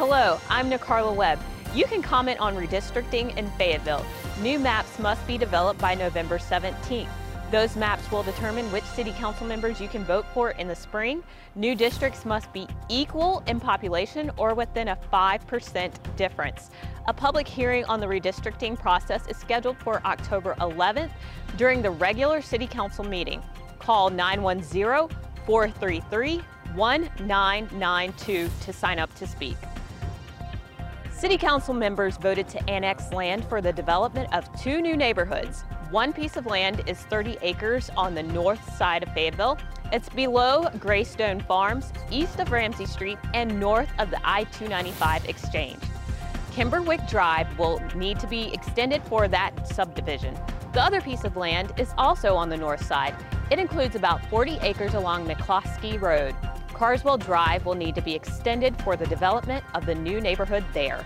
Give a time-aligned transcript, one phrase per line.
[0.00, 1.38] Hello, I'm Nicarla Webb.
[1.74, 4.02] You can comment on redistricting in Fayetteville.
[4.40, 7.06] New maps must be developed by November 17th.
[7.50, 11.22] Those maps will determine which city council members you can vote for in the spring.
[11.54, 16.70] New districts must be equal in population or within a 5% difference.
[17.06, 21.10] A public hearing on the redistricting process is scheduled for October 11th
[21.58, 23.42] during the regular city council meeting.
[23.78, 25.14] Call 910
[25.44, 26.40] 433
[26.74, 29.56] 1992 to sign up to speak.
[31.20, 35.64] City council members voted to annex land for the development of two new neighborhoods.
[35.90, 39.58] One piece of land is 30 acres on the north side of Fayetteville.
[39.92, 45.82] It's below Greystone Farms, east of Ramsey Street, and north of the I-295 exchange.
[46.52, 50.34] Kimberwick Drive will need to be extended for that subdivision.
[50.72, 53.14] The other piece of land is also on the north side.
[53.50, 56.34] It includes about 40 acres along McCloskey Road.
[56.80, 61.04] Carswell Drive will need to be extended for the development of the new neighborhood there.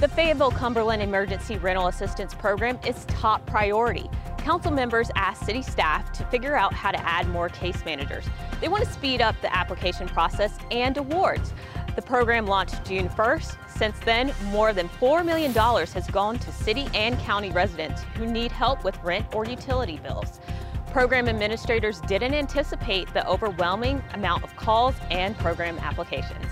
[0.00, 4.10] The Fayetteville Cumberland Emergency Rental Assistance Program is top priority.
[4.36, 8.26] Council members asked city staff to figure out how to add more case managers.
[8.60, 11.54] They want to speed up the application process and awards.
[11.96, 13.56] The program launched June 1st.
[13.70, 18.52] Since then, more than $4 million has gone to city and county residents who need
[18.52, 20.38] help with rent or utility bills.
[20.92, 26.44] Program administrators didn't anticipate the overwhelming amount of calls and program applications.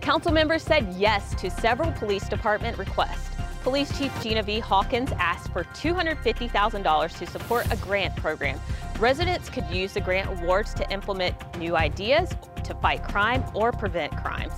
[0.00, 3.30] Council members said yes to several police department requests.
[3.62, 4.58] Police Chief Gina V.
[4.58, 8.58] Hawkins asked for $250,000 to support a grant program.
[8.98, 12.30] Residents could use the grant awards to implement new ideas
[12.64, 14.54] to fight crime or prevent crimes.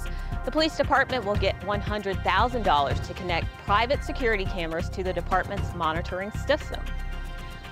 [0.47, 6.31] The police department will get $100,000 to connect private security cameras to the department's monitoring
[6.31, 6.81] system.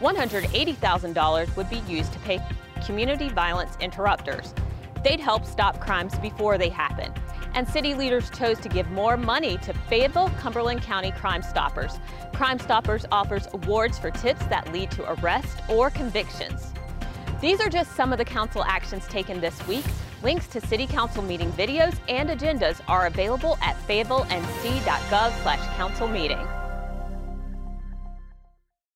[0.02, 2.40] $180,000 would be used to pay
[2.84, 4.54] community violence interrupters.
[5.02, 7.12] They'd help stop crimes before they happen
[7.54, 11.98] and city leaders chose to give more money to Fayetteville Cumberland County Crime Stoppers.
[12.32, 16.72] Crime Stoppers offers awards for tips that lead to arrest or convictions.
[17.40, 19.84] These are just some of the council actions taken this week.
[20.22, 26.46] Links to city council meeting videos and agendas are available at fayettevillenc.gov slash council meeting.